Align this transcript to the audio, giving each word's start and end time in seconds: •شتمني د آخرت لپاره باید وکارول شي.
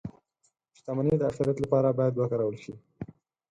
•شتمني 0.77 1.15
د 1.17 1.21
آخرت 1.31 1.57
لپاره 1.63 1.89
باید 1.97 2.13
وکارول 2.15 2.55
شي. 2.63 2.73